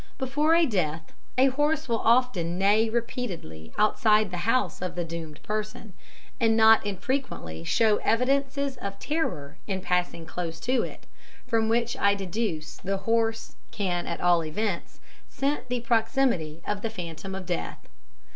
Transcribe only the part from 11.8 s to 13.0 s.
I deduce the